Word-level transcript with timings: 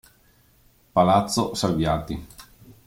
Palazzo 0.93 1.53
Salviati 1.53 2.17